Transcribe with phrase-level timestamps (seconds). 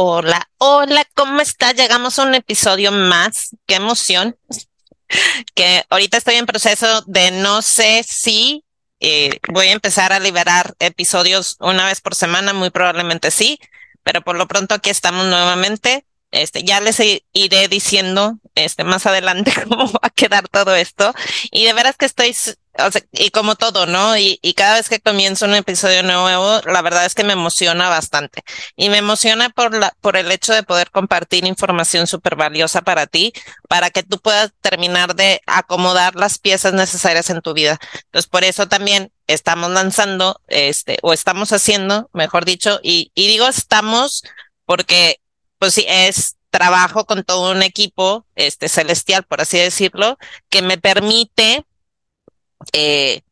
[0.00, 1.74] Hola, hola, ¿cómo estás?
[1.74, 3.56] Llegamos a un episodio más.
[3.66, 4.38] Qué emoción.
[5.56, 8.64] Que ahorita estoy en proceso de no sé si
[9.00, 13.58] eh, voy a empezar a liberar episodios una vez por semana, muy probablemente sí,
[14.04, 16.06] pero por lo pronto aquí estamos nuevamente.
[16.30, 17.00] Este, ya les
[17.32, 21.12] iré diciendo este, más adelante cómo va a quedar todo esto.
[21.50, 22.36] Y de veras que estoy
[22.86, 24.16] o sea, y como todo, ¿no?
[24.16, 27.88] Y, y cada vez que comienzo un episodio nuevo, la verdad es que me emociona
[27.88, 28.42] bastante.
[28.76, 33.06] Y me emociona por la, por el hecho de poder compartir información súper valiosa para
[33.06, 33.32] ti,
[33.68, 37.78] para que tú puedas terminar de acomodar las piezas necesarias en tu vida.
[38.04, 43.46] Entonces, por eso también estamos lanzando, este, o estamos haciendo, mejor dicho, y, y digo
[43.48, 44.22] estamos
[44.64, 45.20] porque,
[45.58, 50.18] pues sí, es trabajo con todo un equipo, este, celestial, por así decirlo,
[50.48, 51.64] que me permite
[52.72, 53.22] eh,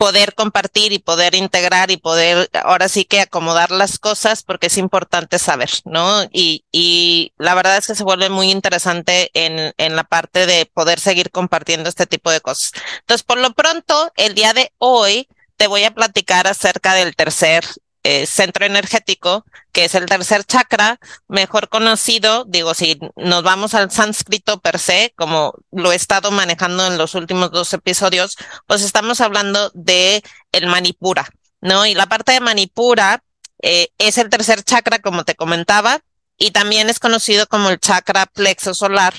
[0.00, 4.78] poder compartir y poder integrar y poder ahora sí que acomodar las cosas porque es
[4.78, 6.22] importante saber, ¿no?
[6.32, 10.64] Y, y la verdad es que se vuelve muy interesante en, en la parte de
[10.64, 12.72] poder seguir compartiendo este tipo de cosas.
[13.00, 15.28] Entonces, por lo pronto, el día de hoy
[15.58, 17.66] te voy a platicar acerca del tercer
[18.02, 20.98] eh, centro energético, que es el tercer chakra,
[21.28, 26.86] mejor conocido, digo, si nos vamos al sánscrito per se, como lo he estado manejando
[26.86, 31.28] en los últimos dos episodios, pues estamos hablando de el Manipura,
[31.60, 31.84] ¿no?
[31.84, 33.22] Y la parte de Manipura
[33.62, 36.00] eh, es el tercer chakra, como te comentaba,
[36.38, 39.14] y también es conocido como el chakra plexo solar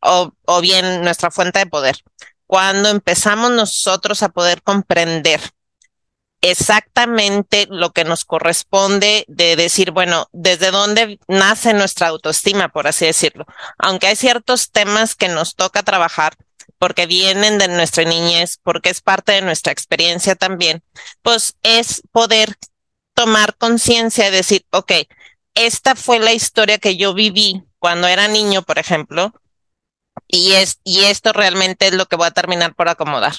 [0.00, 1.96] o, o bien nuestra fuente de poder.
[2.46, 5.40] Cuando empezamos nosotros a poder comprender
[6.40, 13.06] exactamente lo que nos corresponde de decir, bueno, desde dónde nace nuestra autoestima, por así
[13.06, 13.46] decirlo.
[13.78, 16.36] Aunque hay ciertos temas que nos toca trabajar
[16.78, 20.82] porque vienen de nuestra niñez, porque es parte de nuestra experiencia también,
[21.22, 22.56] pues es poder
[23.14, 24.92] tomar conciencia y decir, ok,
[25.54, 29.32] esta fue la historia que yo viví cuando era niño, por ejemplo,
[30.28, 33.34] y es, y esto realmente es lo que voy a terminar por acomodar.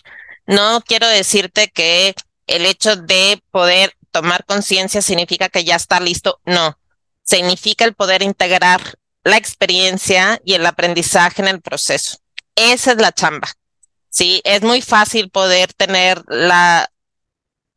[0.45, 2.15] No quiero decirte que
[2.49, 6.39] el hecho de poder tomar conciencia significa que ya está listo.
[6.45, 6.77] No,
[7.23, 8.81] significa el poder integrar
[9.23, 12.17] la experiencia y el aprendizaje en el proceso.
[12.55, 13.47] Esa es la chamba.
[14.09, 16.91] Sí, es muy fácil poder tener la,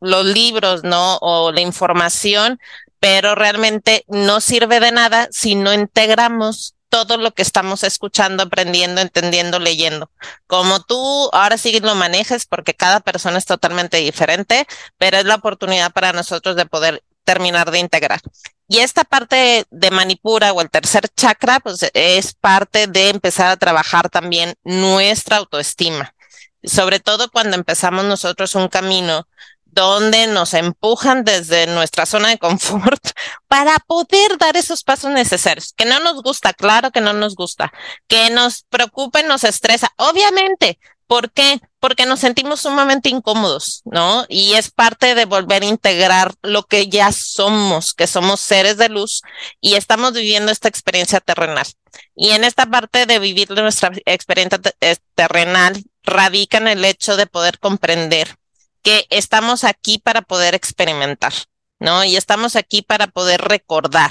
[0.01, 1.19] los libros, ¿no?
[1.21, 2.59] O la información,
[2.99, 9.01] pero realmente no sirve de nada si no integramos todo lo que estamos escuchando, aprendiendo,
[9.01, 10.11] entendiendo, leyendo.
[10.47, 14.67] Como tú ahora sí lo manejes, porque cada persona es totalmente diferente,
[14.99, 18.21] pero es la oportunidad para nosotros de poder terminar de integrar.
[18.69, 23.57] Y esta parte de Manipura o el tercer chakra, pues es parte de empezar a
[23.57, 26.15] trabajar también nuestra autoestima.
[26.63, 29.27] Sobre todo cuando empezamos nosotros un camino
[29.73, 33.03] donde nos empujan desde nuestra zona de confort
[33.49, 35.73] para poder dar esos pasos necesarios.
[35.77, 37.73] Que no nos gusta, claro que no nos gusta.
[38.07, 39.91] Que nos preocupe, nos estresa.
[39.97, 40.79] Obviamente.
[41.09, 41.61] ¿Por qué?
[41.79, 44.25] Porque nos sentimos sumamente incómodos, ¿no?
[44.31, 48.89] Y es parte de volver a integrar lo que ya somos, que somos seres de
[48.89, 49.21] luz
[49.61, 51.67] y estamos viviendo esta experiencia terrenal.
[52.17, 57.27] Y en esta parte de vivir nuestra experiencia eh, terrenal radica en el hecho de
[57.27, 58.37] poder comprender
[58.83, 61.33] que estamos aquí para poder experimentar,
[61.79, 62.05] ¿no?
[62.05, 64.11] Y estamos aquí para poder recordar,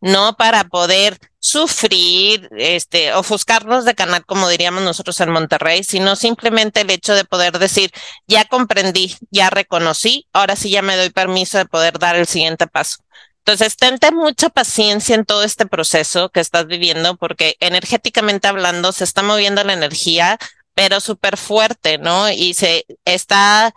[0.00, 6.82] no para poder sufrir, este, ofuscarnos de canal, como diríamos nosotros en Monterrey, sino simplemente
[6.82, 7.90] el hecho de poder decir,
[8.26, 12.66] ya comprendí, ya reconocí, ahora sí ya me doy permiso de poder dar el siguiente
[12.66, 12.98] paso.
[13.38, 19.04] Entonces, tente mucha paciencia en todo este proceso que estás viviendo, porque energéticamente hablando se
[19.04, 20.38] está moviendo la energía,
[20.74, 22.30] pero súper fuerte, ¿no?
[22.30, 23.74] Y se está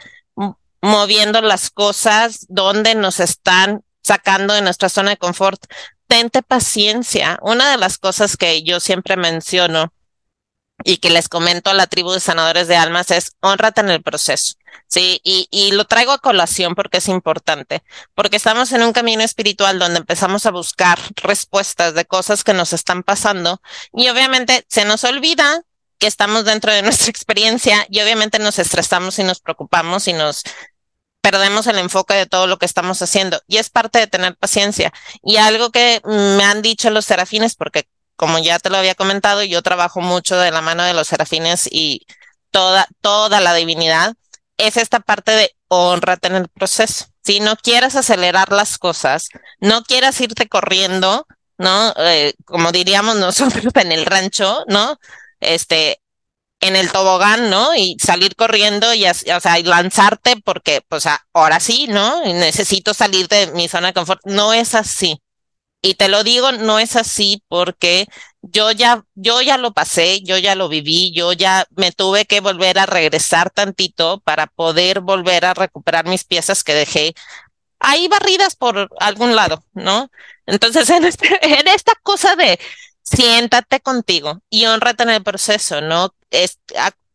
[0.84, 5.64] moviendo las cosas donde nos están sacando de nuestra zona de confort.
[6.08, 7.40] Tente paciencia.
[7.42, 9.94] Una de las cosas que yo siempre menciono
[10.84, 14.04] y que les comento a la tribu de sanadores de almas es honrate en el
[14.04, 14.56] proceso.
[14.88, 17.82] Sí, y, y lo traigo a colación porque es importante,
[18.14, 22.74] porque estamos en un camino espiritual donde empezamos a buscar respuestas de cosas que nos
[22.74, 23.62] están pasando
[23.94, 25.64] y obviamente se nos olvida
[25.98, 30.44] que estamos dentro de nuestra experiencia y obviamente nos estresamos y nos preocupamos y nos
[31.24, 34.92] perdemos el enfoque de todo lo que estamos haciendo y es parte de tener paciencia.
[35.24, 37.88] Y algo que me han dicho los serafines, porque
[38.18, 41.70] como ya te lo había comentado, yo trabajo mucho de la mano de los serafines
[41.72, 42.06] y
[42.52, 44.16] toda, toda la divinidad,
[44.58, 47.06] es esta parte de honrate en el proceso.
[47.24, 49.30] Si no quieres acelerar las cosas,
[49.62, 51.26] no quieras irte corriendo,
[51.58, 51.94] ¿no?
[52.00, 55.00] Eh, como diríamos nosotros en el rancho, ¿no?
[55.40, 56.02] Este,
[56.64, 57.76] en el tobogán, ¿no?
[57.76, 62.24] Y salir corriendo y, o sea, y lanzarte porque, pues, ahora sí, ¿no?
[62.24, 64.22] necesito salir de mi zona de confort.
[64.26, 65.22] No es así.
[65.82, 68.08] Y te lo digo, no es así porque
[68.42, 72.40] yo ya, yo ya lo pasé, yo ya lo viví, yo ya me tuve que
[72.40, 77.14] volver a regresar tantito para poder volver a recuperar mis piezas que dejé
[77.80, 80.10] ahí barridas por algún lado, ¿no?
[80.46, 82.58] Entonces, en, este, en esta cosa de
[83.04, 86.16] siéntate contigo y honrate en el proceso, ¿no?
[86.32, 86.60] Es,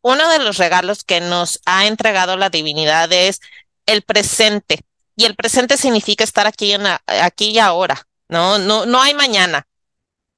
[0.02, 3.40] uno de los regalos que nos ha entregado la divinidad es
[3.86, 4.80] el presente.
[5.16, 8.58] Y el presente significa estar aquí, en aquí y ahora, ¿no?
[8.58, 9.66] No, no hay mañana.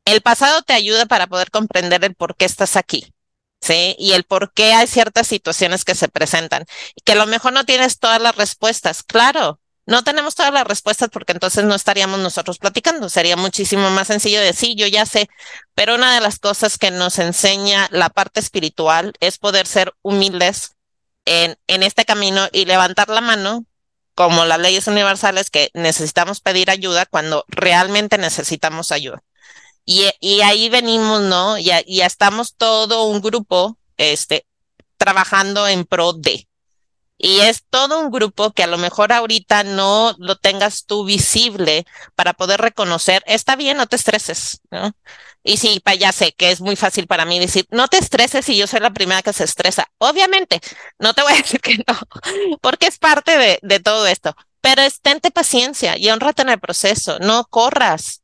[0.07, 3.13] El pasado te ayuda para poder comprender el por qué estás aquí,
[3.61, 3.95] ¿sí?
[3.99, 6.65] Y el por qué hay ciertas situaciones que se presentan.
[7.05, 9.03] Que a lo mejor no tienes todas las respuestas.
[9.03, 9.60] Claro,
[9.91, 13.09] no tenemos todas las respuestas porque entonces no estaríamos nosotros platicando.
[13.09, 15.29] Sería muchísimo más sencillo decir, yo ya sé,
[15.75, 20.77] pero una de las cosas que nos enseña la parte espiritual es poder ser humildes
[21.25, 23.65] en, en este camino y levantar la mano
[24.15, 29.25] como las leyes universales que necesitamos pedir ayuda cuando realmente necesitamos ayuda.
[29.85, 31.59] Y, y ahí venimos, ¿no?
[31.59, 34.47] Y ya estamos todo un grupo, este,
[34.99, 36.47] trabajando en pro de.
[37.23, 41.85] Y es todo un grupo que a lo mejor ahorita no lo tengas tú visible
[42.15, 44.93] para poder reconocer, está bien, no te estreses, ¿no?
[45.43, 48.57] Y sí, ya sé que es muy fácil para mí decir, no te estreses y
[48.57, 49.87] yo soy la primera que se estresa.
[49.99, 50.61] Obviamente,
[50.99, 51.99] no te voy a decir que no,
[52.63, 54.35] porque es parte de, todo esto.
[54.63, 58.23] Pero estente paciencia y honrate en el proceso, no corras,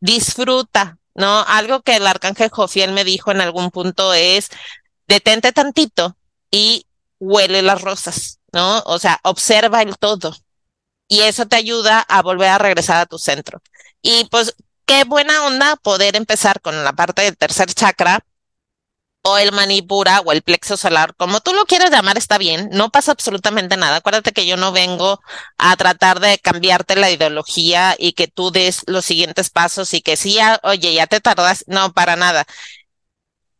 [0.00, 1.40] disfruta, ¿no?
[1.48, 4.50] Algo que el arcángel Jofiel me dijo en algún punto es,
[5.08, 6.16] detente tantito
[6.50, 6.85] y
[7.18, 8.80] huele las rosas, ¿no?
[8.86, 10.36] O sea, observa el todo.
[11.08, 13.62] Y eso te ayuda a volver a regresar a tu centro.
[14.02, 18.24] Y pues, qué buena onda poder empezar con la parte del tercer chakra
[19.28, 22.90] o el manipura o el plexo solar, como tú lo quieras llamar, está bien, no
[22.90, 23.96] pasa absolutamente nada.
[23.96, 25.20] Acuérdate que yo no vengo
[25.58, 30.16] a tratar de cambiarte la ideología y que tú des los siguientes pasos y que
[30.16, 32.46] sí, oye, ya te tardas, no, para nada.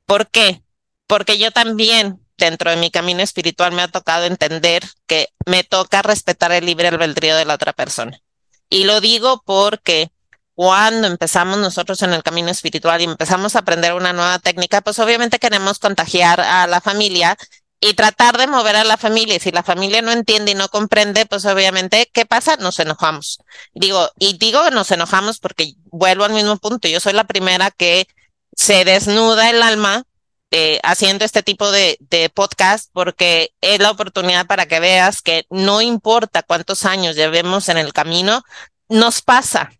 [0.05, 0.63] ¿Por qué?
[1.09, 6.03] Porque yo también dentro de mi camino espiritual me ha tocado entender que me toca
[6.03, 8.21] respetar el libre albedrío de la otra persona.
[8.69, 10.11] Y lo digo porque
[10.55, 14.99] cuando empezamos nosotros en el camino espiritual y empezamos a aprender una nueva técnica, pues
[14.99, 17.37] obviamente queremos contagiar a la familia
[17.79, 19.37] y tratar de mover a la familia.
[19.37, 22.57] Y si la familia no entiende y no comprende, pues obviamente, ¿qué pasa?
[22.57, 23.39] Nos enojamos.
[23.75, 26.89] Digo, y digo nos enojamos porque vuelvo al mismo punto.
[26.89, 28.07] Yo soy la primera que
[28.55, 30.05] se desnuda el alma
[30.51, 35.45] eh, haciendo este tipo de, de podcast porque es la oportunidad para que veas que
[35.51, 38.43] no importa cuántos años llevemos en el camino,
[38.89, 39.73] nos pasa,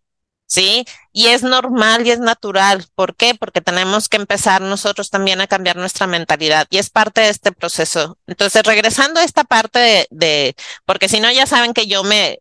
[0.47, 0.85] ¿sí?
[1.13, 2.87] Y es normal y es natural.
[2.95, 3.35] ¿Por qué?
[3.35, 7.53] Porque tenemos que empezar nosotros también a cambiar nuestra mentalidad y es parte de este
[7.53, 8.19] proceso.
[8.27, 12.41] Entonces, regresando a esta parte de, de porque si no, ya saben que yo me,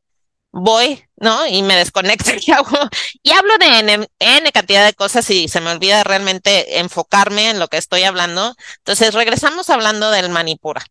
[0.55, 1.45] voy, ¿no?
[1.45, 2.77] Y me desconecto y, hago,
[3.21, 7.59] y hablo de N, N, cantidad de cosas y se me olvida realmente enfocarme en
[7.59, 8.55] lo que estoy hablando.
[8.77, 10.81] Entonces, regresamos hablando del Manipura.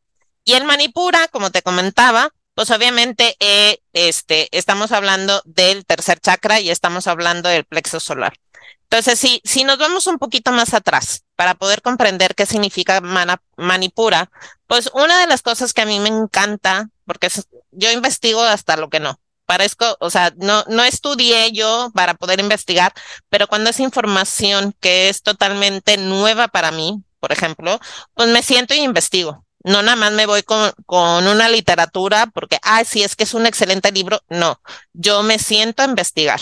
[0.44, 6.60] Y el Manipura, como te comentaba, pues obviamente eh, este, estamos hablando del tercer chakra
[6.60, 8.34] y estamos hablando del plexo solar.
[8.82, 13.00] Entonces, si, si nos vamos un poquito más atrás para poder comprender qué significa
[13.56, 14.30] Manipura,
[14.66, 17.28] pues una de las cosas que a mí me encanta, porque
[17.72, 22.40] yo investigo hasta lo que no, parezco, o sea, no, no estudié yo para poder
[22.40, 22.92] investigar,
[23.28, 27.80] pero cuando es información que es totalmente nueva para mí, por ejemplo,
[28.14, 29.44] pues me siento y investigo.
[29.64, 33.32] No nada más me voy con, con una literatura porque, ah, sí, es que es
[33.32, 34.20] un excelente libro.
[34.28, 34.60] No,
[34.92, 36.40] yo me siento a investigar.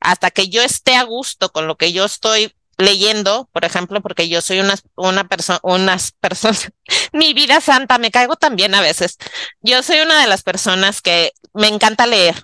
[0.00, 4.28] Hasta que yo esté a gusto con lo que yo estoy leyendo, por ejemplo, porque
[4.28, 6.70] yo soy una, una persona, unas personas,
[7.12, 9.18] mi vida santa, me caigo también a veces.
[9.60, 12.42] Yo soy una de las personas que me encanta leer.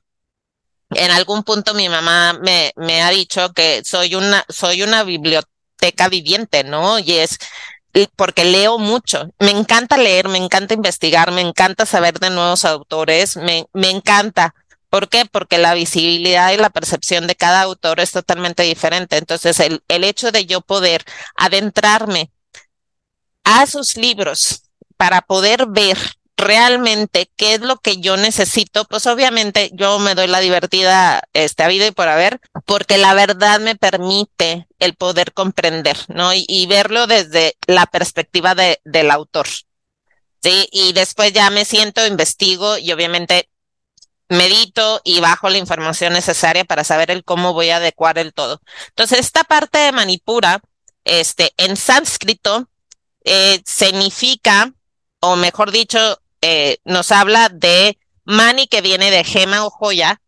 [0.90, 6.08] En algún punto mi mamá me, me ha dicho que soy una, soy una biblioteca
[6.08, 6.98] viviente, ¿no?
[6.98, 7.38] Y es
[8.16, 9.30] porque leo mucho.
[9.38, 14.54] Me encanta leer, me encanta investigar, me encanta saber de nuevos autores, me, me encanta.
[14.90, 15.24] ¿Por qué?
[15.24, 19.16] Porque la visibilidad y la percepción de cada autor es totalmente diferente.
[19.16, 21.04] Entonces, el, el hecho de yo poder
[21.36, 22.32] adentrarme
[23.44, 24.64] a sus libros
[24.96, 25.96] para poder ver
[26.36, 31.62] realmente qué es lo que yo necesito, pues obviamente yo me doy la divertida este,
[31.62, 36.34] a vida y por haber, porque la verdad me permite el poder comprender, ¿no?
[36.34, 39.46] Y, y verlo desde la perspectiva de, del autor.
[40.42, 43.50] Sí, y después ya me siento, investigo y obviamente
[44.30, 48.62] medito y bajo la información necesaria para saber el cómo voy a adecuar el todo.
[48.88, 50.62] Entonces, esta parte de Manipura,
[51.04, 52.68] este, en sánscrito,
[53.24, 54.72] eh, significa,
[55.20, 60.22] o mejor dicho, eh, nos habla de Mani que viene de gema o joya,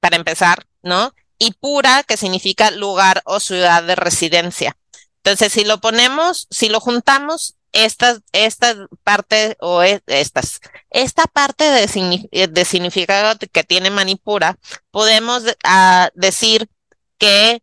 [0.00, 1.14] para empezar, ¿no?
[1.38, 4.76] y pura, que significa lugar o ciudad de residencia.
[5.18, 10.60] Entonces, si lo ponemos, si lo juntamos, esta, esta parte o e, estas,
[10.90, 14.58] esta parte de, de significado que tiene Manipura,
[14.90, 15.44] podemos
[16.14, 16.68] decir
[17.18, 17.62] que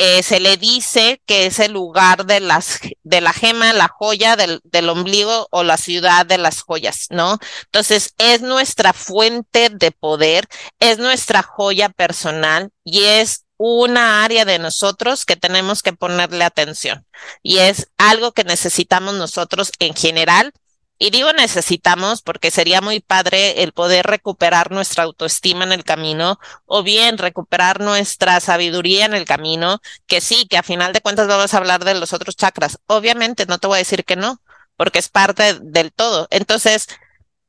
[0.00, 4.36] eh, se le dice que es el lugar de, las, de la gema, la joya
[4.36, 7.38] del, del, ombligo o la ciudad de las joyas, ¿no?
[7.64, 10.46] Entonces, es nuestra fuente de poder,
[10.78, 17.04] es nuestra joya personal y es una área de nosotros que tenemos que ponerle atención
[17.42, 20.52] y es algo que necesitamos nosotros en general.
[21.00, 26.40] Y digo necesitamos porque sería muy padre el poder recuperar nuestra autoestima en el camino
[26.66, 31.28] o bien recuperar nuestra sabiduría en el camino, que sí, que a final de cuentas
[31.28, 32.78] vamos a hablar de los otros chakras.
[32.86, 34.40] Obviamente no te voy a decir que no,
[34.76, 36.26] porque es parte del todo.
[36.30, 36.88] Entonces,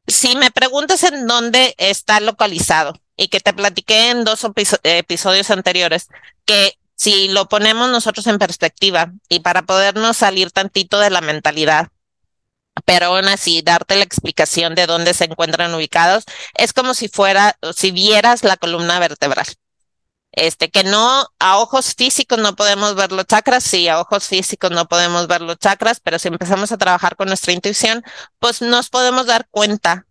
[0.06, 4.48] si me preguntas en dónde está localizado, y que te platiqué en dos
[4.84, 6.08] episodios anteriores,
[6.46, 11.90] que si lo ponemos nosotros en perspectiva y para podernos salir tantito de la mentalidad,
[12.86, 16.24] pero aún así darte la explicación de dónde se encuentran ubicados,
[16.54, 19.48] es como si fuera, si vieras la columna vertebral.
[20.32, 24.72] Este, que no, a ojos físicos no podemos ver los chakras, sí, a ojos físicos
[24.72, 28.02] no podemos ver los chakras, pero si empezamos a trabajar con nuestra intuición,
[28.40, 30.08] pues nos podemos dar cuenta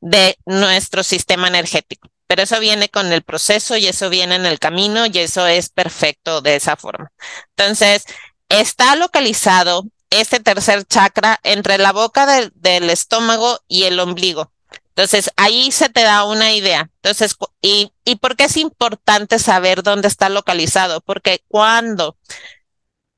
[0.00, 4.60] de nuestro sistema energético pero eso viene con el proceso y eso viene en el
[4.60, 7.10] camino y eso es perfecto de esa forma.
[7.56, 8.04] Entonces,
[8.48, 14.52] está localizado este tercer chakra entre la boca del, estómago y el ombligo.
[14.90, 16.88] Entonces, ahí se te da una idea.
[17.02, 21.00] Entonces, y, ¿y por qué es importante saber dónde está localizado?
[21.00, 22.16] Porque cuando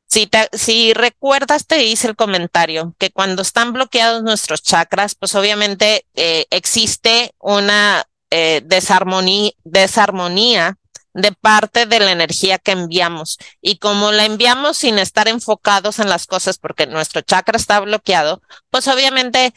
[0.06, 5.34] si, te, si, recuerdas, te hice el comentario que cuando están bloqueados nuestros chakras, pues
[5.34, 10.78] obviamente eh, existe una eh, desarmonía, desarmonía
[11.12, 13.36] de parte de la energía que enviamos.
[13.60, 18.40] Y como la enviamos sin estar enfocados en las cosas porque nuestro chakra está bloqueado,
[18.70, 19.52] pues obviamente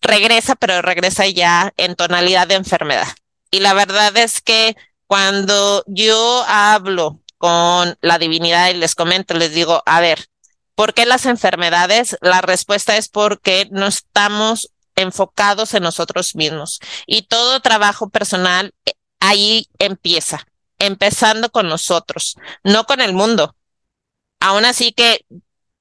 [0.00, 3.08] regresa, pero regresa ya en tonalidad de enfermedad.
[3.50, 4.76] Y la verdad es que
[5.08, 10.26] cuando yo hablo con la divinidad y les comento, les digo, a ver,
[10.76, 12.16] ¿por qué las enfermedades?
[12.20, 16.80] La respuesta es porque no estamos enfocados en nosotros mismos.
[17.06, 20.46] Y todo trabajo personal eh, ahí empieza,
[20.78, 23.56] empezando con nosotros, no con el mundo.
[24.40, 25.24] Aún así que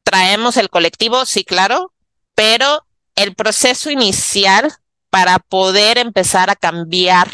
[0.04, 1.94] traemos el colectivo, sí, claro,
[2.36, 2.86] pero
[3.16, 4.74] el proceso inicial
[5.10, 7.30] para poder empezar a cambiar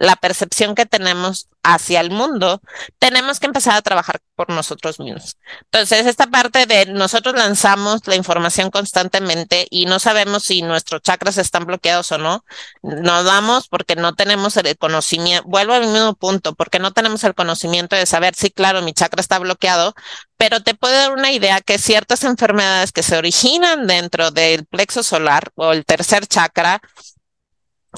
[0.00, 2.62] la percepción que tenemos hacia el mundo,
[2.98, 5.36] tenemos que empezar a trabajar por nosotros mismos.
[5.64, 11.36] Entonces, esta parte de nosotros lanzamos la información constantemente y no sabemos si nuestros chakras
[11.36, 12.46] están bloqueados o no,
[12.82, 17.34] nos damos porque no tenemos el conocimiento, vuelvo al mismo punto, porque no tenemos el
[17.34, 19.92] conocimiento de saber si, claro, mi chakra está bloqueado,
[20.38, 25.02] pero te puede dar una idea que ciertas enfermedades que se originan dentro del plexo
[25.02, 26.80] solar o el tercer chakra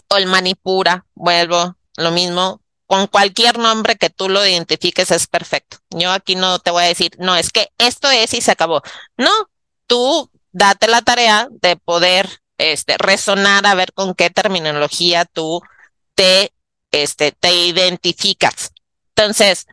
[0.08, 5.78] o el manipura, vuelvo, lo mismo, con cualquier nombre que tú lo identifiques es perfecto.
[5.90, 8.82] Yo aquí no te voy a decir, no, es que esto es y se acabó.
[9.16, 9.30] No,
[9.86, 15.62] tú date la tarea de poder este, resonar a ver con qué terminología tú
[16.14, 16.52] te,
[16.90, 18.72] este, te identificas.
[19.16, 19.66] Entonces,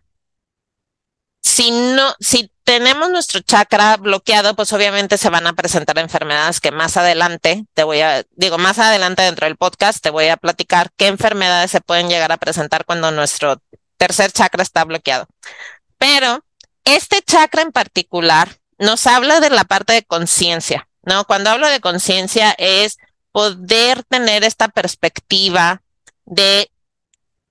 [1.42, 6.70] si no, si tenemos nuestro chakra bloqueado, pues obviamente se van a presentar enfermedades que
[6.70, 10.92] más adelante te voy a, digo, más adelante dentro del podcast te voy a platicar
[10.96, 13.60] qué enfermedades se pueden llegar a presentar cuando nuestro
[13.98, 15.26] tercer chakra está bloqueado.
[15.98, 16.46] Pero
[16.86, 21.26] este chakra en particular nos habla de la parte de conciencia, ¿no?
[21.26, 23.00] Cuando hablo de conciencia es
[23.32, 25.82] poder tener esta perspectiva
[26.26, 26.70] de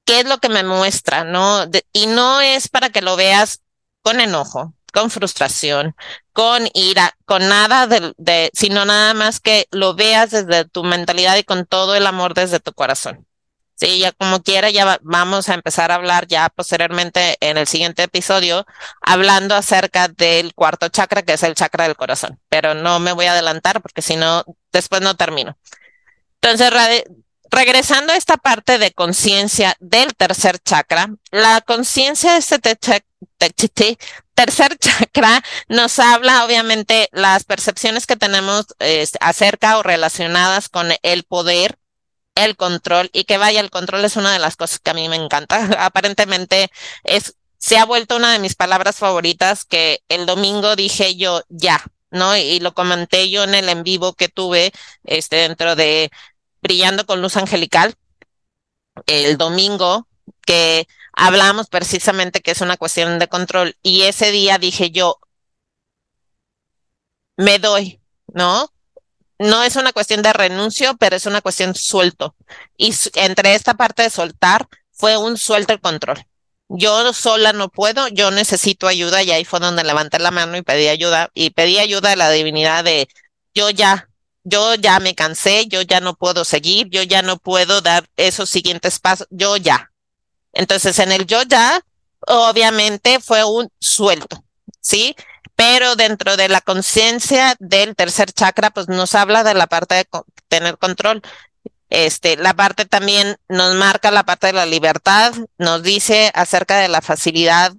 [0.05, 1.67] qué es lo que me muestra, ¿no?
[1.93, 3.63] y no es para que lo veas
[4.03, 5.95] con enojo, con frustración,
[6.33, 11.45] con ira, con nada de, sino nada más que lo veas desde tu mentalidad y
[11.45, 13.27] con todo el amor desde tu corazón.
[13.75, 18.03] Sí, ya como quiera, ya vamos a empezar a hablar ya posteriormente en el siguiente
[18.03, 18.67] episodio,
[19.01, 22.41] hablando acerca del cuarto chakra, que es el chakra del corazón.
[22.49, 25.57] Pero no me voy a adelantar porque si no, después no termino.
[26.41, 26.73] Entonces,
[27.51, 32.59] regresando a esta parte de conciencia del tercer chakra, la conciencia de este
[33.39, 38.67] tercer chakra nos habla obviamente las percepciones que tenemos
[39.21, 41.79] acerca o relacionadas con el poder,
[42.35, 45.09] el control y que vaya, el control es una de las cosas que a mí
[45.09, 45.57] me encanta.
[45.85, 46.71] Aparentemente
[47.05, 51.85] es, se ha vuelto una de mis palabras favoritas que el domingo dije yo ya,
[52.11, 52.37] ¿no?
[52.37, 54.73] Y, lo comenté yo en el en vivo que tuve
[55.05, 56.11] este, dentro de
[56.61, 57.95] Brillando con Luz Angelical
[59.07, 60.09] el domingo,
[60.45, 65.19] que hablamos precisamente que es una cuestión de control y ese día dije yo,
[67.37, 68.73] me doy, ¿no?
[69.39, 72.37] No es una cuestión de renuncio, pero es una cuestión suelto.
[72.77, 76.25] Y entre esta parte de soltar fue un suelto el control.
[76.69, 80.63] Yo sola no puedo, yo necesito ayuda y ahí fue donde levanté la mano y
[80.63, 83.09] pedí ayuda y pedí ayuda de la divinidad de
[83.55, 84.09] yo ya,
[84.45, 88.51] yo ya me cansé, yo ya no puedo seguir, yo ya no puedo dar esos
[88.51, 89.91] siguientes pasos, yo ya.
[90.59, 91.81] Entonces en el yo ya,
[92.27, 94.43] obviamente fue un suelto,
[94.81, 95.15] ¿sí?
[95.55, 100.09] Pero dentro de la conciencia del tercer chakra, pues nos habla de la parte de
[100.49, 101.23] tener control.
[101.91, 106.89] Este, la parte también nos marca la parte de la libertad, nos dice acerca de
[106.89, 107.73] la facilidad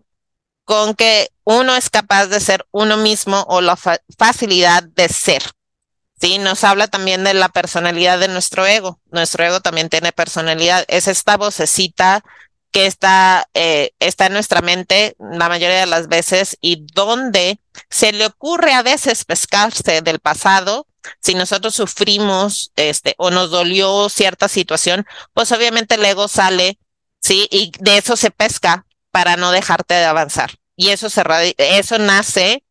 [0.64, 3.78] con que uno es capaz de ser uno mismo o la
[4.18, 5.44] facilidad de ser.
[6.22, 9.02] Sí, nos habla también de la personalidad de nuestro ego.
[9.12, 10.86] Nuestro ego también tiene personalidad.
[10.88, 12.24] Es esta vocecita
[12.72, 17.60] que está, eh, está en nuestra mente la mayoría de las veces y donde
[17.90, 20.88] se le ocurre a veces pescarse del pasado.
[21.22, 26.78] Si nosotros sufrimos este, o nos dolió cierta situación, pues obviamente el ego sale,
[27.22, 30.52] sí, y de eso se pesca para no dejarte de avanzar.
[30.76, 31.24] Y eso se
[31.58, 32.64] eso nace,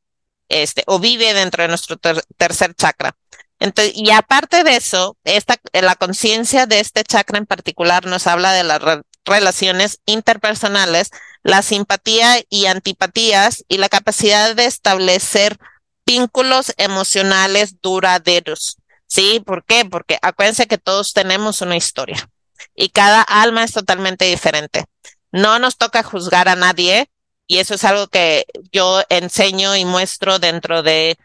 [0.48, 1.96] este, o vive dentro de nuestro
[2.36, 3.16] tercer chakra.
[3.60, 8.52] Entonces, y aparte de eso, esta, la conciencia de este chakra en particular nos habla
[8.52, 8.80] de las
[9.28, 11.10] relaciones interpersonales,
[11.42, 15.58] la simpatía y antipatías y la capacidad de establecer
[16.06, 18.78] vínculos emocionales duraderos.
[19.06, 19.40] ¿Sí?
[19.44, 19.84] ¿Por qué?
[19.86, 22.28] Porque acuérdense que todos tenemos una historia
[22.74, 24.84] y cada alma es totalmente diferente.
[25.32, 27.08] No nos toca juzgar a nadie
[27.46, 31.16] y eso es algo que yo enseño y muestro dentro de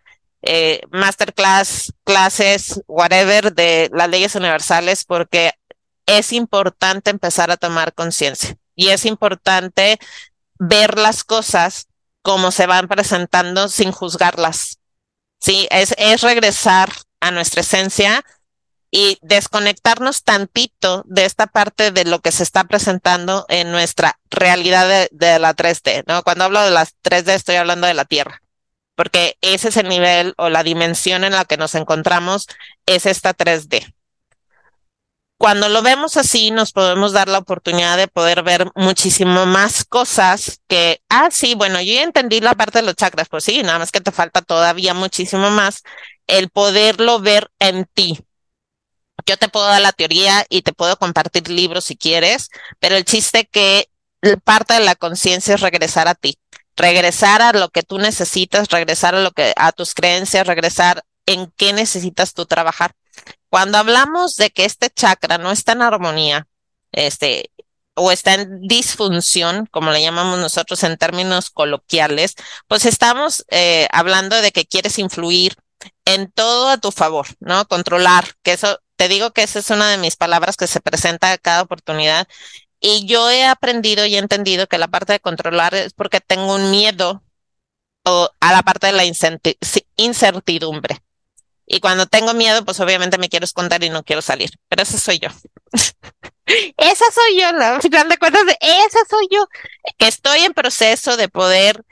[0.41, 5.53] eh, masterclass, clases, whatever, de las leyes universales, porque
[6.05, 9.99] es importante empezar a tomar conciencia y es importante
[10.57, 11.87] ver las cosas
[12.21, 14.79] como se van presentando sin juzgarlas.
[15.39, 18.23] Sí, es, es regresar a nuestra esencia
[18.91, 25.09] y desconectarnos tantito de esta parte de lo que se está presentando en nuestra realidad
[25.11, 26.23] de, la 3D, ¿no?
[26.23, 28.41] Cuando hablo de las 3D estoy hablando de la Tierra,
[28.95, 32.47] porque ese es el nivel o la dimensión en la que nos encontramos,
[32.85, 33.93] es esta 3D
[35.37, 40.61] cuando lo vemos así, nos podemos dar la oportunidad de poder ver muchísimo más cosas
[40.67, 43.79] que, ah, sí, bueno, yo ya entendí la parte de los chakras, pues sí, nada
[43.79, 45.83] más que te falta todavía muchísimo más
[46.27, 48.19] el poderlo ver en ti.
[49.25, 53.05] Yo te puedo dar la teoría y te puedo compartir libros si quieres, pero el
[53.05, 53.89] chiste que
[54.43, 56.37] parte de la conciencia es regresar a ti,
[56.75, 61.51] regresar a lo que tú necesitas, regresar a lo que a tus creencias, regresar en
[61.57, 62.95] qué necesitas tú trabajar.
[63.53, 66.47] Cuando hablamos de que este chakra no está en armonía,
[66.91, 67.51] este,
[67.93, 72.33] o está en disfunción, como le llamamos nosotros en términos coloquiales,
[72.67, 75.55] pues estamos eh, hablando de que quieres influir
[76.05, 77.67] en todo a tu favor, ¿no?
[77.67, 81.31] Controlar, que eso, te digo que esa es una de mis palabras que se presenta
[81.31, 82.27] a cada oportunidad.
[82.79, 86.55] Y yo he aprendido y he entendido que la parte de controlar es porque tengo
[86.55, 87.21] un miedo
[88.03, 89.05] o a la parte de la
[89.97, 91.03] incertidumbre.
[91.65, 94.51] Y cuando tengo miedo, pues obviamente me quiero esconder y no quiero salir.
[94.67, 95.29] Pero esa soy yo.
[96.77, 99.47] esa soy yo, al final de cuentas, esa soy yo.
[99.97, 101.83] Que estoy en proceso de poder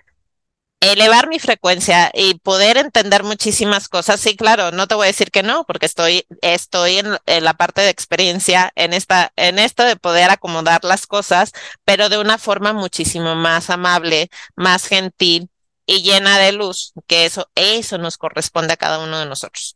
[0.82, 4.20] elevar mi frecuencia y poder entender muchísimas cosas.
[4.20, 7.54] Sí, claro, no te voy a decir que no, porque estoy, estoy en, en, la
[7.54, 11.52] parte de experiencia, en esta, en esto de poder acomodar las cosas,
[11.86, 15.50] pero de una forma muchísimo más amable, más gentil
[15.86, 19.76] y llena de luz, que eso, eso nos corresponde a cada uno de nosotros.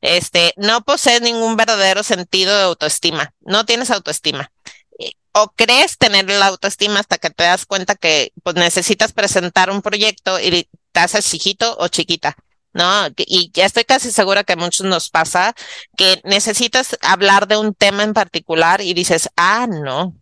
[0.00, 4.52] Este, no posees ningún verdadero sentido de autoestima, no tienes autoestima.
[4.98, 9.70] Eh, o crees tener la autoestima hasta que te das cuenta que pues, necesitas presentar
[9.70, 12.36] un proyecto y te haces chiquito o chiquita.
[12.74, 12.86] ¿no?
[13.16, 15.54] Y ya estoy casi segura que a muchos nos pasa
[15.96, 20.14] que necesitas hablar de un tema en particular y dices, ah, no,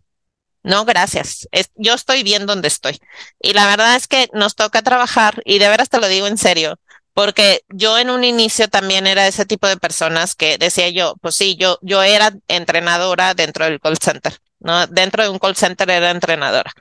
[0.63, 1.47] no, gracias.
[1.75, 2.99] yo estoy bien donde estoy.
[3.39, 6.37] Y la verdad es que nos toca trabajar, y de veras te lo digo en
[6.37, 6.79] serio,
[7.13, 11.35] porque yo en un inicio también era ese tipo de personas que decía yo, pues
[11.35, 14.87] sí, yo, yo era entrenadora dentro del call center, ¿no?
[14.87, 16.71] Dentro de un call center era entrenadora.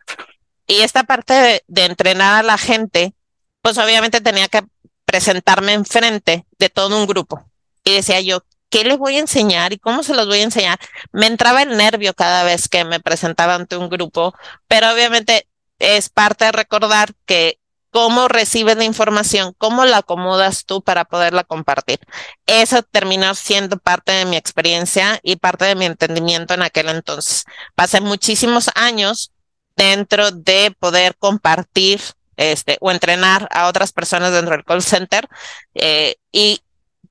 [0.67, 3.15] Y esta parte de, de entrenar a la gente,
[3.61, 4.63] pues obviamente tenía que
[5.05, 7.45] presentarme enfrente de todo un grupo.
[7.85, 10.81] Y decía yo, ¿qué les voy a enseñar y cómo se los voy a enseñar?
[11.13, 14.35] Me entraba el nervio cada vez que me presentaba ante un grupo,
[14.67, 15.47] pero obviamente
[15.79, 17.59] es parte de recordar que
[17.91, 22.01] cómo recibes la información, cómo la acomodas tú para poderla compartir.
[22.47, 27.45] Eso terminó siendo parte de mi experiencia y parte de mi entendimiento en aquel entonces.
[27.75, 29.33] Pasé muchísimos años
[29.77, 32.01] dentro de poder compartir
[32.39, 35.29] este, o entrenar a otras personas dentro del call center
[35.75, 36.63] eh, y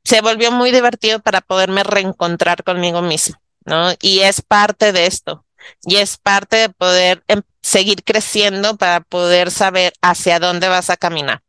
[0.03, 3.91] se volvió muy divertido para poderme reencontrar conmigo mismo, ¿no?
[4.01, 5.45] Y es parte de esto,
[5.83, 10.97] y es parte de poder em, seguir creciendo para poder saber hacia dónde vas a
[10.97, 11.43] caminar.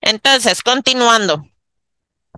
[0.00, 1.44] Entonces, continuando,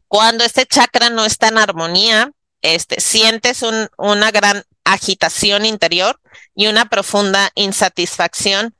[0.08, 2.32] cuando este chakra no está en armonía,
[2.62, 6.20] este, sientes un, una gran agitación interior
[6.54, 8.74] y una profunda insatisfacción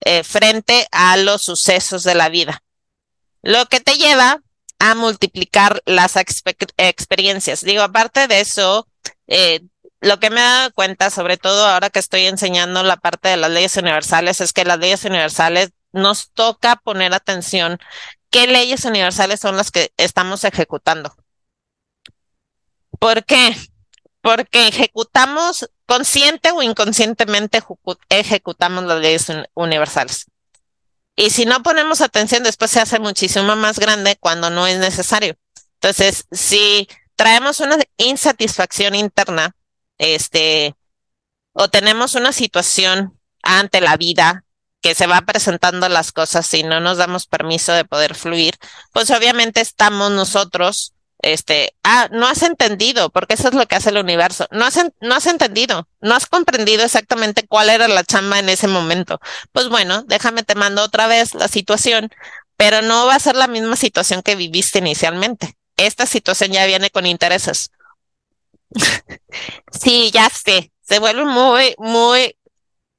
[0.00, 2.62] eh, frente a los sucesos de la vida,
[3.42, 4.43] lo que te lleva
[4.84, 6.16] a multiplicar las
[6.76, 7.62] experiencias.
[7.64, 8.86] Digo, aparte de eso,
[9.26, 9.62] eh,
[10.02, 13.38] lo que me he dado cuenta, sobre todo ahora que estoy enseñando la parte de
[13.38, 17.78] las leyes universales, es que las leyes universales nos toca poner atención
[18.28, 21.16] qué leyes universales son las que estamos ejecutando.
[22.98, 23.56] ¿Por qué?
[24.20, 27.62] Porque ejecutamos consciente o inconscientemente
[28.10, 30.26] ejecutamos las leyes universales.
[31.16, 35.36] Y si no ponemos atención, después se hace muchísimo más grande cuando no es necesario.
[35.74, 39.54] Entonces, si traemos una insatisfacción interna,
[39.98, 40.74] este,
[41.52, 44.44] o tenemos una situación ante la vida
[44.80, 48.54] que se va presentando las cosas y no nos damos permiso de poder fluir,
[48.92, 50.93] pues obviamente estamos nosotros
[51.32, 54.46] este, ah, no has entendido, porque eso es lo que hace el universo.
[54.50, 58.68] No has, no has entendido, no has comprendido exactamente cuál era la chamba en ese
[58.68, 59.20] momento.
[59.52, 62.10] Pues bueno, déjame te mando otra vez la situación,
[62.56, 65.56] pero no va a ser la misma situación que viviste inicialmente.
[65.76, 67.70] Esta situación ya viene con intereses.
[69.72, 72.36] sí, ya sé, se vuelve muy, muy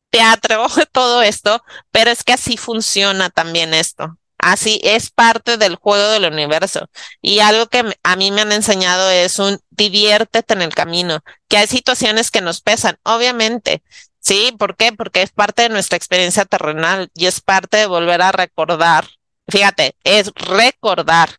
[0.10, 4.18] teatro todo esto, pero es que así funciona también esto.
[4.46, 6.88] Así es parte del juego del universo.
[7.20, 11.58] Y algo que a mí me han enseñado es un diviértete en el camino, que
[11.58, 13.82] hay situaciones que nos pesan, obviamente.
[14.20, 14.92] Sí, ¿por qué?
[14.92, 19.08] Porque es parte de nuestra experiencia terrenal y es parte de volver a recordar.
[19.48, 21.38] Fíjate, es recordar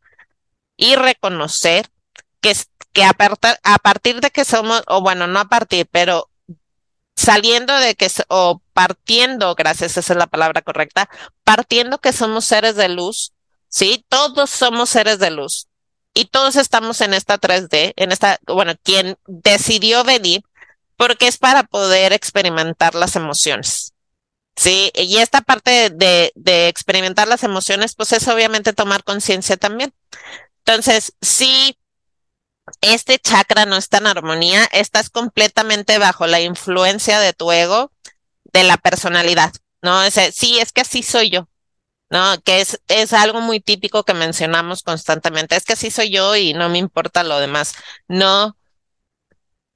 [0.77, 1.87] y reconocer
[2.41, 2.57] que,
[2.93, 3.17] que a,
[3.63, 6.29] a partir de que somos, o bueno, no a partir, pero
[7.17, 11.09] saliendo de que, o partiendo, gracias, esa es la palabra correcta,
[11.45, 13.33] partiendo que somos seres de luz,
[13.69, 14.05] ¿sí?
[14.09, 15.69] Todos somos seres de luz
[16.15, 20.43] y todos estamos en esta 3D, en esta, bueno, quien decidió venir,
[20.97, 23.93] porque es para poder experimentar las emociones.
[24.57, 29.93] Sí, y esta parte de, de experimentar las emociones, pues es obviamente tomar conciencia también.
[30.65, 31.77] Entonces, sí,
[32.81, 37.93] este chakra no está en armonía, estás completamente bajo la influencia de tu ego,
[38.45, 39.53] de la personalidad,
[39.83, 40.01] ¿no?
[40.11, 41.49] Sí, es que así soy yo,
[42.11, 42.41] ¿no?
[42.43, 46.55] Que es, es algo muy típico que mencionamos constantemente, es que así soy yo y
[46.55, 47.75] no me importa lo demás.
[48.09, 48.57] No,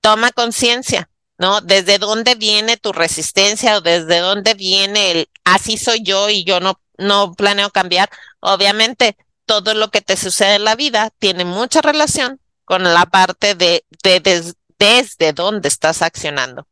[0.01, 1.61] toma conciencia, ¿no?
[1.61, 6.61] ¿Desde dónde viene tu resistencia o desde dónde viene el así soy yo y yo
[6.61, 8.11] no, no planeo cambiar?
[8.41, 13.57] Obviamente, todo lo que te sucede en la vida tiene mucha relación con la parte
[13.57, 16.69] de, de, desde dónde estás accionando.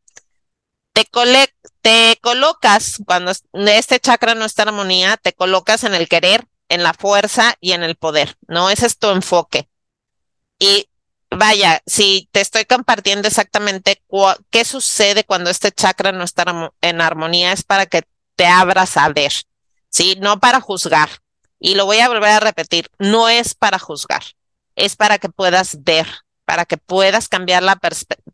[0.93, 1.05] Te,
[1.81, 6.83] te colocas, cuando este chakra no está en armonía, te colocas en el querer, en
[6.83, 8.69] la fuerza y en el poder, ¿no?
[8.69, 9.67] Ese es tu enfoque.
[10.57, 10.87] Y
[11.31, 14.01] vaya, si te estoy compartiendo exactamente
[14.51, 18.03] qué sucede cuando este chakra no está en armonía, es para que
[18.37, 19.33] te abras a ver,
[19.89, 20.15] ¿sí?
[20.21, 21.09] No para juzgar.
[21.59, 24.23] Y lo voy a volver a repetir, no es para juzgar
[24.79, 26.07] es para que puedas ver,
[26.45, 27.79] para que puedas cambiar la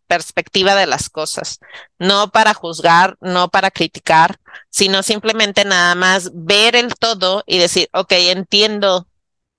[0.07, 1.59] perspectiva de las cosas,
[1.99, 7.89] no para juzgar, no para criticar, sino simplemente nada más ver el todo y decir,
[7.91, 9.07] ok, entiendo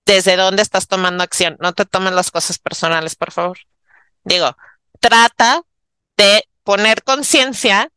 [0.07, 3.59] desde dónde estás tomando acción, no te tomes las cosas personales, por favor.
[4.25, 4.57] Digo,
[5.01, 5.63] trata
[6.17, 7.91] de poner conciencia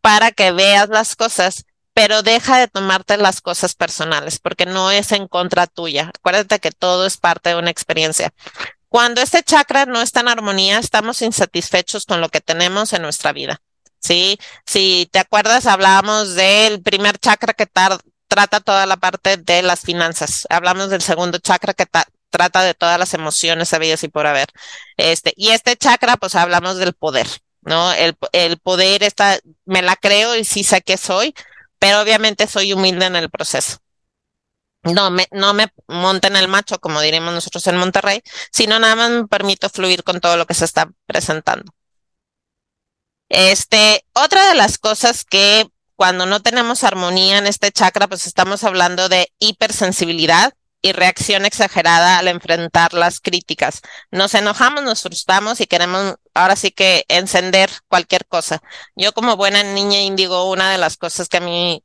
[0.00, 5.12] para que veas las cosas pero deja de tomarte las cosas personales porque no es
[5.12, 6.10] en contra tuya.
[6.14, 8.32] Acuérdate que todo es parte de una experiencia.
[8.88, 13.32] Cuando este chakra no está en armonía, estamos insatisfechos con lo que tenemos en nuestra
[13.32, 13.60] vida.
[14.00, 19.80] Sí, si te acuerdas, hablábamos del primer chakra que trata toda la parte de las
[19.80, 20.46] finanzas.
[20.50, 21.86] Hablamos del segundo chakra que
[22.30, 24.48] trata de todas las emociones sabidas y por haber.
[24.96, 27.28] Este, y este chakra, pues hablamos del poder,
[27.60, 27.92] ¿no?
[27.92, 31.34] El, el poder está, me la creo y sí sé que soy,
[31.82, 33.78] pero obviamente soy humilde en el proceso.
[34.84, 39.10] No me, no me monten el macho, como diremos nosotros en Monterrey, sino nada más
[39.10, 41.72] me permito fluir con todo lo que se está presentando.
[43.28, 45.66] Este, otra de las cosas que
[45.96, 52.18] cuando no tenemos armonía en este chakra, pues estamos hablando de hipersensibilidad, y reacción exagerada
[52.18, 53.80] al enfrentar las críticas.
[54.10, 58.62] Nos enojamos, nos frustramos y queremos ahora sí que encender cualquier cosa.
[58.96, 61.82] Yo como buena niña índigo, una de las cosas que a mí,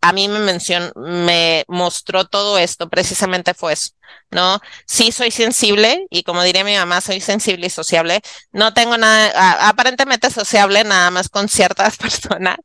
[0.00, 3.90] a mí me mencionó, me mostró todo esto precisamente fue eso,
[4.30, 4.60] ¿no?
[4.86, 8.20] Sí soy sensible y como diría mi mamá, soy sensible y sociable.
[8.52, 12.56] No tengo nada, aparentemente sociable nada más con ciertas personas,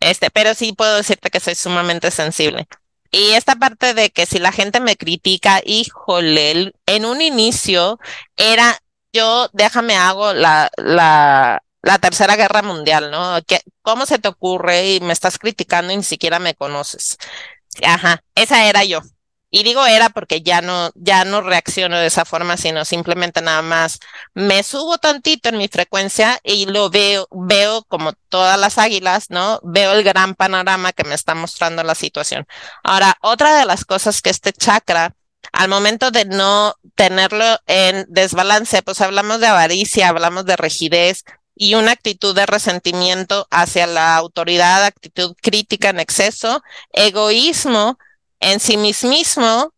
[0.00, 2.66] este, pero sí puedo decirte que soy sumamente sensible.
[3.10, 7.98] Y esta parte de que si la gente me critica, híjole, en un inicio
[8.36, 8.78] era
[9.12, 13.38] yo, déjame hago la, la, la tercera guerra mundial, ¿no?
[13.82, 17.16] ¿Cómo se te ocurre y me estás criticando y ni siquiera me conoces?
[17.84, 19.00] Ajá, esa era yo.
[19.50, 23.62] Y digo era porque ya no, ya no reacciono de esa forma, sino simplemente nada
[23.62, 23.98] más
[24.34, 29.60] me subo tantito en mi frecuencia y lo veo, veo como todas las águilas, ¿no?
[29.62, 32.46] Veo el gran panorama que me está mostrando la situación.
[32.84, 35.14] Ahora, otra de las cosas que este chakra,
[35.52, 41.24] al momento de no tenerlo en desbalance, pues hablamos de avaricia, hablamos de rigidez,
[41.58, 47.98] y una actitud de resentimiento hacia la autoridad, actitud crítica en exceso, egoísmo,
[48.40, 49.72] en sí mismo,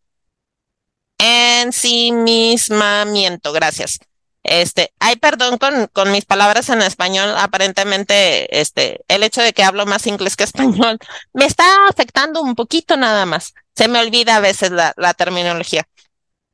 [1.17, 3.99] en sí mismamiento, gracias.
[4.43, 9.63] Este, ay, perdón con, con mis palabras en español, aparentemente, este, el hecho de que
[9.63, 10.97] hablo más inglés que español
[11.33, 13.53] me está afectando un poquito nada más.
[13.75, 15.87] Se me olvida a veces la, la terminología.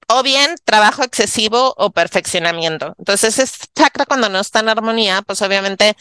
[0.10, 2.96] O bien trabajo excesivo o perfeccionamiento.
[2.98, 5.98] Entonces, este chakra cuando no está en armonía, pues obviamente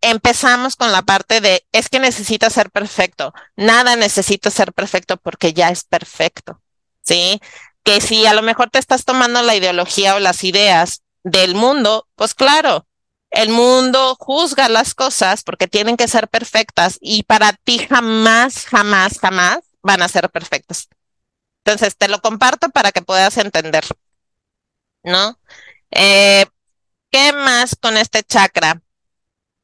[0.00, 3.32] empezamos con la parte de es que necesita ser perfecto.
[3.56, 6.60] Nada necesita ser perfecto porque ya es perfecto.
[7.02, 7.40] ¿Sí?
[7.82, 12.06] Que si a lo mejor te estás tomando la ideología o las ideas del mundo,
[12.16, 12.86] pues claro,
[13.30, 19.18] el mundo juzga las cosas porque tienen que ser perfectas y para ti jamás, jamás,
[19.18, 20.88] jamás van a ser perfectas.
[21.64, 23.84] Entonces, te lo comparto para que puedas entender.
[25.02, 25.38] ¿No?
[25.90, 26.46] Eh,
[27.10, 28.82] ¿Qué más con este chakra?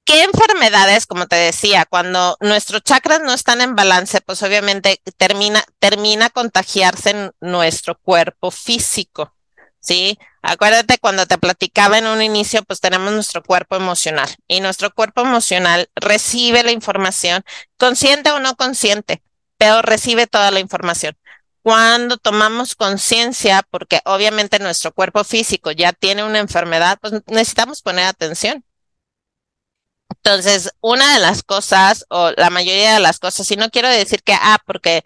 [0.04, 5.64] ¿Qué enfermedades, como te decía, cuando nuestros chakras no están en balance, pues obviamente termina,
[5.78, 9.34] termina contagiarse en nuestro cuerpo físico,
[9.80, 10.18] ¿sí?
[10.42, 15.22] Acuérdate cuando te platicaba en un inicio, pues tenemos nuestro cuerpo emocional y nuestro cuerpo
[15.22, 17.42] emocional recibe la información,
[17.78, 19.22] consciente o no consciente,
[19.56, 21.16] pero recibe toda la información.
[21.62, 28.04] Cuando tomamos conciencia, porque obviamente nuestro cuerpo físico ya tiene una enfermedad, pues necesitamos poner
[28.04, 28.64] atención.
[30.10, 34.22] Entonces, una de las cosas, o la mayoría de las cosas, y no quiero decir
[34.22, 35.04] que, ah, porque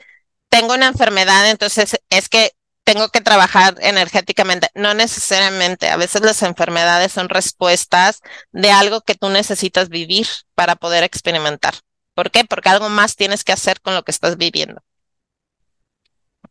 [0.48, 2.52] tengo una enfermedad, entonces es que
[2.84, 4.70] tengo que trabajar energéticamente.
[4.74, 5.90] No necesariamente.
[5.90, 11.74] A veces las enfermedades son respuestas de algo que tú necesitas vivir para poder experimentar.
[12.14, 12.44] ¿Por qué?
[12.44, 14.82] Porque algo más tienes que hacer con lo que estás viviendo.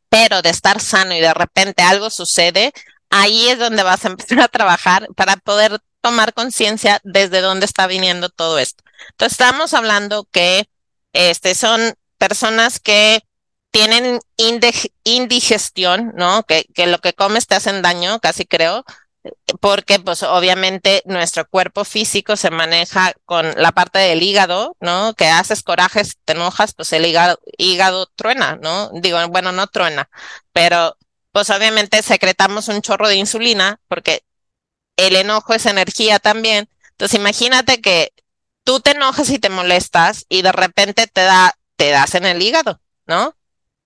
[0.10, 2.71] Pero de estar sano y de repente algo sucede,
[3.10, 7.85] ahí es donde vas a empezar a trabajar para poder tomar conciencia desde dónde está
[7.85, 8.81] viniendo todo esto.
[9.09, 10.69] Entonces, estamos hablando que
[11.11, 13.19] este, son personas que
[13.71, 14.21] tienen
[15.03, 16.43] indigestión, ¿no?
[16.43, 18.85] Que, que lo que comes te hacen daño, casi creo,
[19.59, 25.13] porque pues obviamente nuestro cuerpo físico se maneja con la parte del hígado, ¿no?
[25.13, 28.89] Que haces corajes, te enojas, pues el hígado, hígado truena, ¿no?
[28.93, 30.09] Digo, bueno, no truena,
[30.53, 30.95] pero
[31.33, 34.23] pues obviamente secretamos un chorro de insulina porque
[34.97, 36.69] el enojo es energía también.
[36.91, 38.13] Entonces imagínate que
[38.63, 42.41] tú te enojas y te molestas y de repente te da, te das en el
[42.41, 43.36] hígado, ¿no?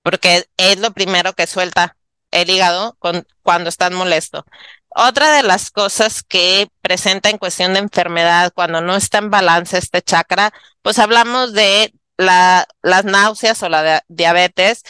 [0.02, 1.98] Porque es lo primero que suelta
[2.32, 2.98] el hígado
[3.44, 4.46] cuando estás molesto.
[4.90, 9.78] Otra de las cosas que presenta en cuestión de enfermedad cuando no está en balance
[9.78, 14.84] este chakra, pues hablamos de la, las náuseas o la diabetes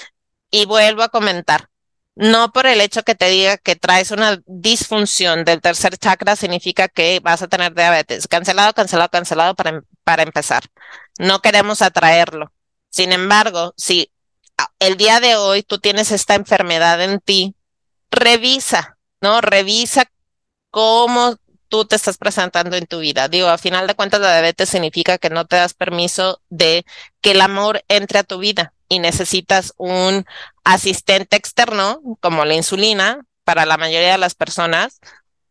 [0.49, 1.69] y vuelvo a comentar,
[2.15, 6.87] no por el hecho que te diga que traes una disfunción del tercer chakra significa
[6.87, 8.27] que vas a tener diabetes.
[8.27, 10.63] Cancelado, cancelado, cancelado para, em, para empezar.
[11.19, 12.51] No queremos atraerlo.
[12.89, 14.11] Sin embargo, si
[14.79, 17.55] el día de hoy tú tienes esta enfermedad en ti,
[18.11, 19.41] revisa, ¿no?
[19.41, 20.05] Revisa
[20.69, 21.37] cómo
[21.69, 23.29] tú te estás presentando en tu vida.
[23.29, 26.85] Digo, a final de cuentas, la diabetes significa que no te das permiso de
[27.21, 30.25] que el amor entre a tu vida y necesitas un
[30.65, 34.99] asistente externo, como la insulina, para la mayoría de las personas,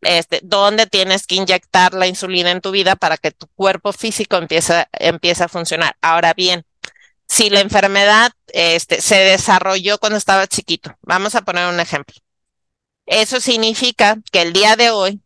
[0.01, 4.37] este, donde tienes que inyectar la insulina en tu vida para que tu cuerpo físico
[4.37, 5.97] empiece, empiece a funcionar.
[6.03, 6.67] Ahora bien,
[7.27, 12.15] si la enfermedad este, se desarrolló cuando estaba chiquito, vamos a poner un ejemplo.
[13.07, 15.19] Eso significa que el día de hoy,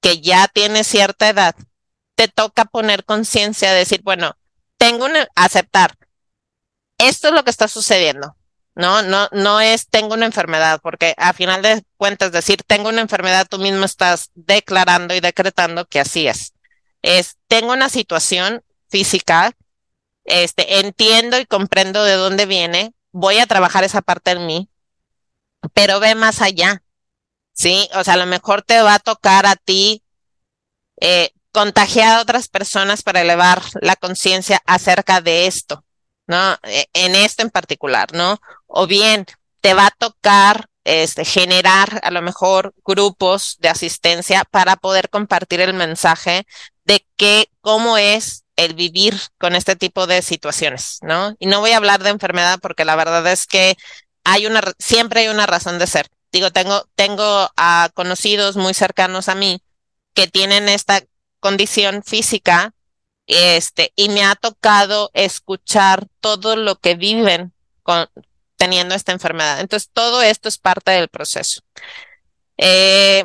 [0.00, 1.54] que ya tienes cierta edad,
[2.14, 4.38] te toca poner conciencia, decir, bueno,
[4.78, 5.98] tengo que aceptar,
[6.98, 8.36] esto es lo que está sucediendo,
[8.74, 9.02] ¿no?
[9.02, 13.46] No, no es tengo una enfermedad, porque a final de cuentas decir tengo una enfermedad,
[13.48, 16.54] tú mismo estás declarando y decretando que así es.
[17.02, 19.52] Es tengo una situación física,
[20.24, 24.68] este, entiendo y comprendo de dónde viene, voy a trabajar esa parte en mí,
[25.74, 26.82] pero ve más allá,
[27.52, 27.88] ¿sí?
[27.94, 30.02] O sea, a lo mejor te va a tocar a ti
[31.00, 35.84] eh, contagiar a otras personas para elevar la conciencia acerca de esto,
[36.28, 36.56] ¿no?
[36.62, 38.38] E, en esto en particular, ¿no?
[38.68, 39.26] O bien
[39.60, 45.60] te va a tocar este, generar a lo mejor grupos de asistencia para poder compartir
[45.60, 46.46] el mensaje
[46.84, 51.34] de que cómo es el vivir con este tipo de situaciones, ¿no?
[51.38, 53.76] Y no voy a hablar de enfermedad porque la verdad es que
[54.24, 56.08] hay una, siempre hay una razón de ser.
[56.32, 59.62] Digo, tengo, tengo a conocidos muy cercanos a mí
[60.14, 61.02] que tienen esta
[61.40, 62.72] condición física,
[63.28, 68.08] este, y me ha tocado escuchar todo lo que viven con,
[68.56, 69.60] teniendo esta enfermedad.
[69.60, 71.60] Entonces, todo esto es parte del proceso.
[72.56, 73.24] Eh,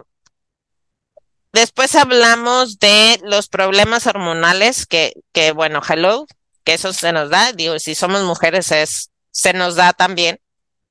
[1.54, 6.28] después hablamos de los problemas hormonales que, que, bueno, hello,
[6.64, 7.54] que eso se nos da.
[7.54, 10.40] Digo, si somos mujeres es, se nos da también,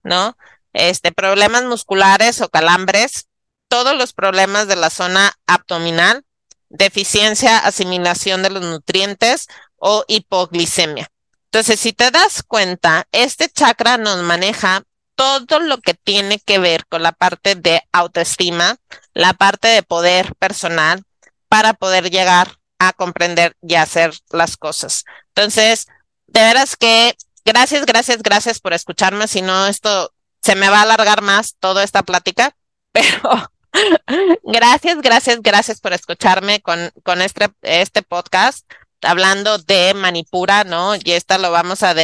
[0.03, 0.37] ¿no?
[0.73, 3.29] Este, problemas musculares o calambres,
[3.69, 6.25] todos los problemas de la zona abdominal,
[6.73, 11.09] deficiencia, asimilación de los nutrientes o hipoglicemia.
[11.45, 14.83] Entonces, si te das cuenta, este chakra nos maneja
[15.15, 18.77] todo lo que tiene que ver con la parte de autoestima,
[19.13, 21.03] la parte de poder personal
[21.49, 25.05] para poder llegar a comprender y hacer las cosas.
[25.29, 25.87] Entonces,
[26.27, 29.29] de veras que gracias, gracias, gracias por escucharme.
[29.29, 32.57] Si no, esto se me va a alargar más toda esta plática,
[32.93, 33.52] pero
[34.43, 38.71] gracias, gracias, gracias por escucharme con, con este, este podcast
[39.03, 40.95] hablando de Manipura, ¿no?
[40.97, 41.95] Y esta lo vamos a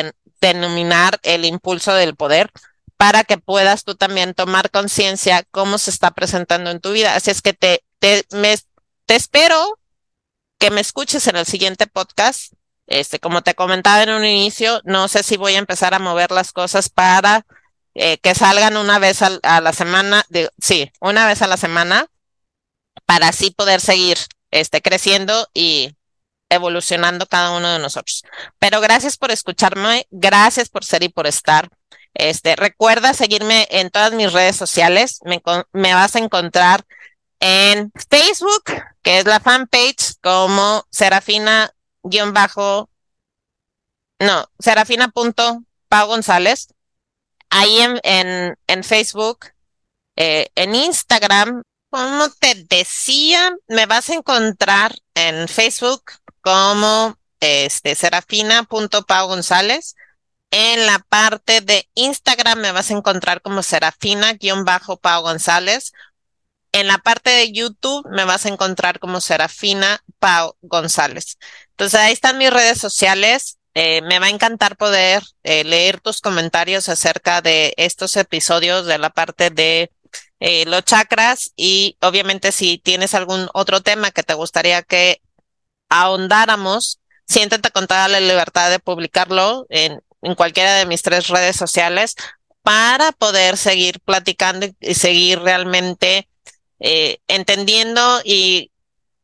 [0.41, 2.51] denominar el impulso del poder
[2.97, 7.15] para que puedas tú también tomar conciencia cómo se está presentando en tu vida.
[7.15, 8.59] Así es que te, te, me,
[9.07, 9.79] te espero
[10.59, 12.53] que me escuches en el siguiente podcast.
[12.89, 16.33] Este, como te comentaba en un inicio, no sé si voy a empezar a mover
[16.33, 17.45] las cosas para
[18.01, 20.25] eh, que salgan una vez a, la semana,
[20.61, 22.07] sí, una vez a la semana,
[23.07, 24.19] para así poder seguir
[24.53, 25.97] este, creciendo y
[26.49, 28.23] evolucionando cada uno de nosotros.
[28.61, 31.71] Pero gracias por escucharme, gracias por ser y por estar.
[32.15, 35.19] Este, recuerda seguirme en todas mis redes sociales.
[35.25, 35.43] Me,
[35.93, 36.87] vas a encontrar
[37.41, 38.63] en Facebook,
[39.03, 42.89] que es la fanpage, como Serafina-bajo,
[44.21, 46.69] no, Serafina.pau González
[47.51, 49.47] ahí en, en, en Facebook,
[50.17, 56.03] eh, en Instagram, como te decía, me vas a encontrar en Facebook
[56.43, 59.97] como este serafina.pau González.
[60.51, 65.93] En la parte de Instagram me vas a encontrar como serafina-pau González.
[66.73, 71.39] En la parte de YouTube me vas a encontrar como Serafina Pau González.
[71.71, 73.58] Entonces ahí están mis redes sociales.
[73.81, 78.99] Eh, me va a encantar poder eh, leer tus comentarios acerca de estos episodios de
[78.99, 79.93] la parte de
[80.41, 85.23] eh, los chakras y obviamente si tienes algún otro tema que te gustaría que
[85.89, 90.03] ahondáramos, siéntate con toda la libertad de publicarlo en
[90.35, 92.17] cualquiera de mis tres redes sociales
[92.63, 96.29] para poder seguir platicando y seguir realmente
[96.81, 98.73] entendiendo y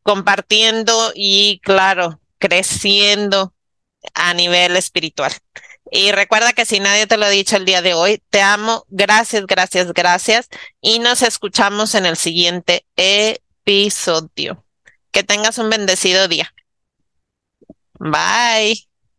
[0.05, 3.54] compartiendo y claro, creciendo
[4.14, 5.33] a nivel espiritual.
[5.90, 8.85] Y recuerda que si nadie te lo ha dicho el día de hoy, te amo.
[8.88, 10.49] Gracias, gracias, gracias.
[10.81, 14.64] Y nos escuchamos en el siguiente episodio.
[15.11, 16.53] Que tengas un bendecido día.
[17.99, 18.94] Bye.